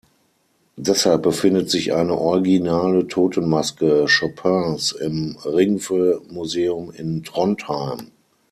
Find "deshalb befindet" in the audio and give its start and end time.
0.77-1.69